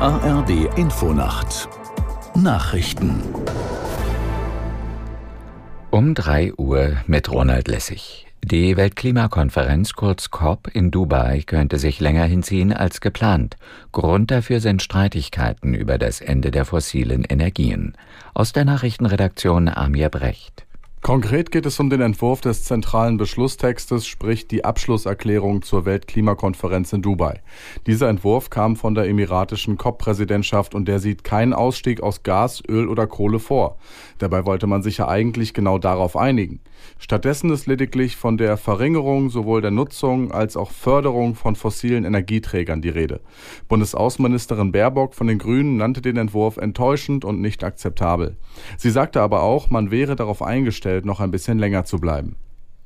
ARD 0.00 0.78
Infonacht 0.78 1.68
Nachrichten 2.36 3.20
um 5.90 6.14
3 6.14 6.54
Uhr 6.54 6.98
mit 7.08 7.28
Ronald 7.32 7.66
Lessig. 7.66 8.28
Die 8.44 8.76
Weltklimakonferenz 8.76 9.94
kurz 9.94 10.30
COP 10.30 10.68
in 10.72 10.92
Dubai 10.92 11.42
könnte 11.44 11.80
sich 11.80 11.98
länger 11.98 12.26
hinziehen 12.26 12.72
als 12.72 13.00
geplant. 13.00 13.56
Grund 13.90 14.30
dafür 14.30 14.60
sind 14.60 14.82
Streitigkeiten 14.82 15.74
über 15.74 15.98
das 15.98 16.20
Ende 16.20 16.52
der 16.52 16.64
fossilen 16.64 17.24
Energien. 17.24 17.94
Aus 18.34 18.52
der 18.52 18.64
Nachrichtenredaktion 18.66 19.68
Amir 19.68 20.10
Brecht. 20.10 20.67
Konkret 21.08 21.50
geht 21.50 21.64
es 21.64 21.80
um 21.80 21.88
den 21.88 22.02
Entwurf 22.02 22.42
des 22.42 22.64
zentralen 22.64 23.16
Beschlusstextes, 23.16 24.06
sprich 24.06 24.46
die 24.46 24.66
Abschlusserklärung 24.66 25.62
zur 25.62 25.86
Weltklimakonferenz 25.86 26.92
in 26.92 27.00
Dubai. 27.00 27.40
Dieser 27.86 28.10
Entwurf 28.10 28.50
kam 28.50 28.76
von 28.76 28.94
der 28.94 29.08
emiratischen 29.08 29.78
COP-Präsidentschaft 29.78 30.74
und 30.74 30.86
der 30.86 30.98
sieht 30.98 31.24
keinen 31.24 31.54
Ausstieg 31.54 32.02
aus 32.02 32.24
Gas, 32.24 32.62
Öl 32.68 32.88
oder 32.88 33.06
Kohle 33.06 33.38
vor. 33.38 33.78
Dabei 34.18 34.44
wollte 34.44 34.66
man 34.66 34.82
sich 34.82 34.98
ja 34.98 35.08
eigentlich 35.08 35.54
genau 35.54 35.78
darauf 35.78 36.14
einigen. 36.14 36.60
Stattdessen 36.98 37.50
ist 37.50 37.66
lediglich 37.66 38.16
von 38.16 38.36
der 38.36 38.58
Verringerung 38.58 39.30
sowohl 39.30 39.62
der 39.62 39.70
Nutzung 39.70 40.30
als 40.30 40.58
auch 40.58 40.70
Förderung 40.70 41.34
von 41.34 41.56
fossilen 41.56 42.04
Energieträgern 42.04 42.82
die 42.82 42.88
Rede. 42.90 43.20
Bundesaußenministerin 43.68 44.72
Baerbock 44.72 45.14
von 45.14 45.26
den 45.26 45.38
Grünen 45.38 45.78
nannte 45.78 46.02
den 46.02 46.18
Entwurf 46.18 46.58
enttäuschend 46.58 47.24
und 47.24 47.40
nicht 47.40 47.64
akzeptabel. 47.64 48.36
Sie 48.76 48.90
sagte 48.90 49.22
aber 49.22 49.42
auch, 49.42 49.70
man 49.70 49.90
wäre 49.90 50.14
darauf 50.14 50.42
eingestellt, 50.42 50.97
noch 51.04 51.20
ein 51.20 51.30
bisschen 51.30 51.58
länger 51.58 51.84
zu 51.84 51.98
bleiben. 51.98 52.36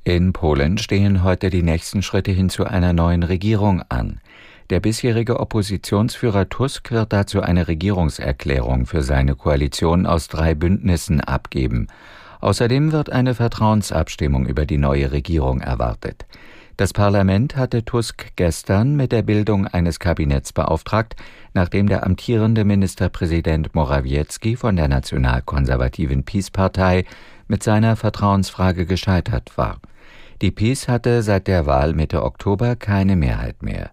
In 0.04 0.32
Polen 0.32 0.78
stehen 0.78 1.22
heute 1.22 1.48
die 1.48 1.62
nächsten 1.62 2.02
Schritte 2.02 2.32
hin 2.32 2.48
zu 2.48 2.64
einer 2.64 2.92
neuen 2.92 3.22
Regierung 3.22 3.82
an. 3.88 4.20
Der 4.70 4.80
bisherige 4.80 5.38
Oppositionsführer 5.38 6.48
Tusk 6.48 6.91
wird 6.91 7.12
dazu 7.12 7.42
eine 7.42 7.69
Regierungserklärung 7.69 8.86
für 8.86 9.02
seine 9.02 9.36
Koalition 9.36 10.06
aus 10.06 10.28
drei 10.28 10.54
Bündnissen 10.54 11.20
abgeben. 11.20 11.88
Außerdem 12.41 12.91
wird 12.91 13.12
eine 13.12 13.34
Vertrauensabstimmung 13.34 14.47
über 14.47 14.66
die 14.66 14.78
neue 14.78 15.12
Regierung 15.12 15.60
erwartet. 15.60 16.26
Das 16.76 16.92
Parlament 16.92 17.54
hatte 17.54 17.84
Tusk 17.84 18.32
gestern 18.34 18.97
mit 18.97 19.12
der 19.12 19.22
Bildung 19.22 19.66
eines 19.66 20.00
Kabinetts 20.00 20.52
beauftragt, 20.52 21.14
nachdem 21.52 21.86
der 21.86 22.04
amtierende 22.04 22.64
Ministerpräsident 22.64 23.74
Morawiecki 23.74 24.56
von 24.56 24.74
der 24.74 24.88
nationalkonservativen 24.88 26.24
Peace-Partei 26.24 27.04
mit 27.53 27.62
seiner 27.62 27.97
Vertrauensfrage 27.97 28.86
gescheitert 28.86 29.53
war. 29.56 29.78
Die 30.41 30.50
Peace 30.50 30.89
hatte 30.89 31.22
seit 31.22 31.48
der 31.48 31.67
Wahl 31.67 31.92
Mitte 31.92 32.25
Oktober 32.25 32.77
keine 32.77 33.14
Mehrheit 33.14 33.62
mehr. 33.62 33.91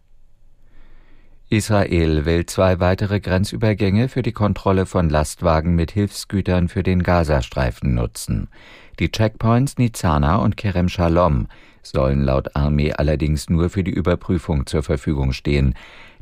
Israel 1.50 2.24
will 2.24 2.46
zwei 2.46 2.80
weitere 2.80 3.20
Grenzübergänge 3.20 4.08
für 4.08 4.22
die 4.22 4.32
Kontrolle 4.32 4.86
von 4.86 5.10
Lastwagen 5.10 5.76
mit 5.76 5.92
Hilfsgütern 5.92 6.70
für 6.70 6.84
den 6.84 7.04
Gazastreifen 7.04 7.94
nutzen. 7.94 8.48
Die 8.98 9.12
Checkpoints 9.12 9.78
Nizana 9.78 10.38
und 10.38 10.56
Kerem 10.56 10.88
Shalom 10.88 11.48
sollen 11.84 12.24
laut 12.24 12.56
Armee 12.56 12.94
allerdings 12.94 13.50
nur 13.50 13.70
für 13.70 13.84
die 13.84 13.92
Überprüfung 13.92 14.68
zur 14.68 14.84
Verfügung 14.84 15.34
stehen. 15.34 15.74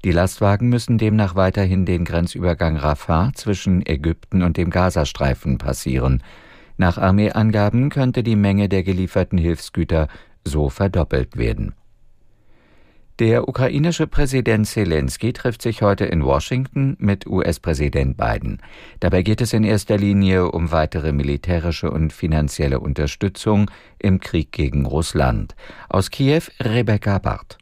Die 0.04 0.12
Lastwagen 0.12 0.70
müssen 0.70 0.98
demnach 0.98 1.36
weiterhin 1.36 1.86
den 1.86 2.04
Grenzübergang 2.04 2.78
Rafah 2.78 3.32
zwischen 3.36 3.86
Ägypten 3.86 4.42
und 4.42 4.58
dem 4.58 4.72
Gazastreifen 4.72 5.60
passieren. 5.60 6.24
Nach 6.78 6.98
Armeeangaben 6.98 7.90
könnte 7.90 8.24
die 8.24 8.36
Menge 8.36 8.70
der 8.70 8.84
gelieferten 8.84 9.38
Hilfsgüter 9.38 10.08
so 10.44 10.70
verdoppelt 10.70 11.38
werden. 11.38 11.74
Der 13.20 13.48
ukrainische 13.48 14.06
Präsident 14.06 14.68
Zelensky 14.68 15.34
trifft 15.34 15.64
sich 15.64 15.82
heute 15.82 16.06
in 16.06 16.24
Washington 16.24 16.96
mit 17.00 17.26
US-Präsident 17.26 18.16
Biden. 18.16 18.62
Dabei 19.00 19.24
geht 19.24 19.42
es 19.42 19.54
in 19.54 19.64
erster 19.64 19.98
Linie 19.98 20.52
um 20.52 20.72
weitere 20.72 21.12
militärische 21.12 21.90
und 21.90 22.14
finanzielle 22.14 22.80
Unterstützung 22.80 23.72
im 23.98 24.20
Krieg 24.20 24.52
gegen 24.52 24.86
Russland. 24.86 25.56
Aus 25.90 26.12
Kiew 26.12 26.44
Rebecca 26.60 27.18
Barth. 27.18 27.58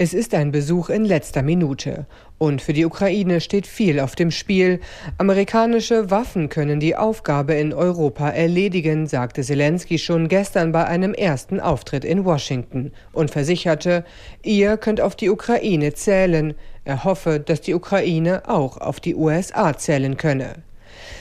Es 0.00 0.14
ist 0.14 0.32
ein 0.32 0.52
Besuch 0.52 0.90
in 0.90 1.04
letzter 1.04 1.42
Minute. 1.42 2.06
Und 2.38 2.62
für 2.62 2.72
die 2.72 2.84
Ukraine 2.84 3.40
steht 3.40 3.66
viel 3.66 3.98
auf 3.98 4.14
dem 4.14 4.30
Spiel. 4.30 4.78
Amerikanische 5.18 6.08
Waffen 6.08 6.48
können 6.48 6.78
die 6.78 6.94
Aufgabe 6.94 7.54
in 7.54 7.74
Europa 7.74 8.30
erledigen, 8.30 9.08
sagte 9.08 9.42
Zelensky 9.42 9.98
schon 9.98 10.28
gestern 10.28 10.70
bei 10.70 10.84
einem 10.84 11.14
ersten 11.14 11.58
Auftritt 11.58 12.04
in 12.04 12.24
Washington 12.24 12.92
und 13.10 13.32
versicherte, 13.32 14.04
ihr 14.44 14.76
könnt 14.76 15.00
auf 15.00 15.16
die 15.16 15.30
Ukraine 15.30 15.92
zählen. 15.94 16.54
Er 16.84 17.02
hoffe, 17.02 17.40
dass 17.40 17.60
die 17.60 17.74
Ukraine 17.74 18.48
auch 18.48 18.76
auf 18.76 19.00
die 19.00 19.16
USA 19.16 19.76
zählen 19.76 20.16
könne. 20.16 20.67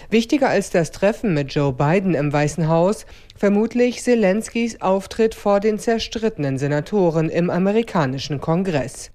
Wichtiger 0.09 0.49
als 0.49 0.69
das 0.69 0.91
Treffen 0.91 1.33
mit 1.33 1.53
Joe 1.53 1.73
Biden 1.73 2.13
im 2.13 2.31
Weißen 2.31 2.67
Haus, 2.67 3.05
vermutlich 3.35 4.03
Zelenskys 4.03 4.81
Auftritt 4.81 5.35
vor 5.35 5.59
den 5.59 5.79
zerstrittenen 5.79 6.57
Senatoren 6.57 7.29
im 7.29 7.49
amerikanischen 7.49 8.41
Kongress. 8.41 9.11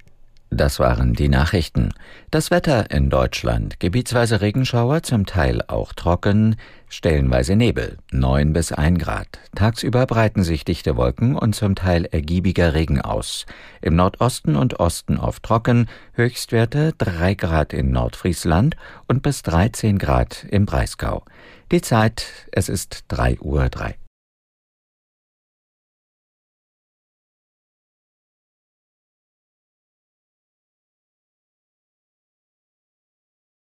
Das 0.55 0.78
waren 0.78 1.15
die 1.15 1.31
Nachrichten. 1.31 1.94
Das 2.31 2.50
Wetter 2.50 2.91
in 2.91 3.09
Deutschland. 3.09 3.81
Gebietsweise 3.81 4.43
Regenschauer, 4.43 5.03
zum 5.03 5.25
Teil 5.25 5.62
auch 5.66 5.94
trocken, 5.94 6.56
stellenweise 6.93 7.57
Nebel, 7.57 7.97
9 8.13 8.53
bis 8.53 8.71
1 8.71 8.99
Grad. 8.99 9.41
Tagsüber 9.55 10.07
breiten 10.07 10.43
sich 10.43 10.65
dichte 10.65 10.97
Wolken 10.97 11.37
und 11.37 11.55
zum 11.55 11.75
Teil 11.75 12.05
ergiebiger 12.05 12.75
Regen 12.75 13.01
aus. 13.01 13.47
Im 13.81 13.97
Nordosten 13.97 14.57
und 14.57 14.79
Osten 14.79 15.17
oft 15.17 15.43
trocken, 15.43 15.89
Höchstwerte 16.13 16.93
3 16.99 17.35
Grad 17.35 17.73
in 17.73 17.91
Nordfriesland 17.91 18.77
und 19.09 19.23
bis 19.23 19.43
13 19.43 19.99
Grad 19.99 20.47
im 20.51 20.67
Breisgau. 20.67 21.25
Die 21.71 21.81
Zeit, 21.81 22.27
es 22.53 22.69
ist 22.69 23.07
3 23.09 23.39
Uhr 23.41 23.71
3. 23.71 23.97